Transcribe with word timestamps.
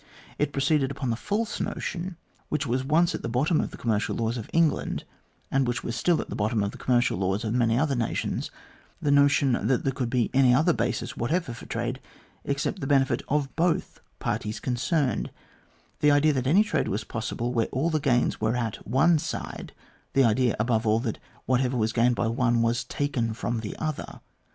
It 0.39 0.51
proceeded 0.51 0.89
upon 0.89 1.11
the 1.11 1.15
false 1.15 1.59
notion 1.59 2.17
which 2.49 2.65
was 2.65 2.83
once 2.83 3.13
at 3.13 3.21
the 3.21 3.29
bottom 3.29 3.61
of 3.61 3.69
the 3.69 3.77
commercial 3.77 4.15
laws 4.15 4.35
of 4.35 4.49
England, 4.51 5.03
and 5.51 5.67
which 5.67 5.83
was 5.83 5.95
still 5.95 6.19
at 6.19 6.27
the 6.27 6.35
bottom 6.35 6.63
of 6.63 6.71
the 6.71 6.79
commercial 6.79 7.19
laws 7.19 7.43
of 7.45 7.53
many 7.53 7.77
other 7.77 7.93
nations; 7.93 8.49
the 8.99 9.11
notion 9.11 9.51
that 9.67 9.83
there 9.83 9.93
could 9.93 10.09
be 10.09 10.31
any 10.33 10.55
other 10.55 10.73
basis 10.73 11.15
whatever 11.15 11.53
for 11.53 11.67
trade 11.67 11.99
except 12.43 12.79
the 12.81 12.87
benefit 12.87 13.21
of 13.27 13.55
both 13.55 14.01
parties 14.17 14.59
concerned; 14.59 15.29
the 15.99 16.09
idea 16.09 16.33
that 16.33 16.47
any 16.47 16.63
trade 16.63 16.87
was 16.87 17.03
possible 17.03 17.53
where 17.53 17.67
all 17.67 17.91
the 17.91 17.99
gains 17.99 18.41
were 18.41 18.55
at 18.55 18.77
one 18.87 19.19
side; 19.19 19.71
the 20.13 20.23
idea, 20.23 20.55
above 20.59 20.87
all, 20.87 20.99
that 20.99 21.19
whatever 21.45 21.77
was 21.77 21.93
gained 21.93 22.15
by 22.15 22.25
one, 22.25 22.63
was 22.63 22.83
taken 22.83 23.35
from 23.35 23.59
the 23.59 23.75
other. 23.77 24.19